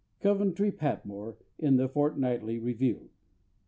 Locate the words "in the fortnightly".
1.59-2.57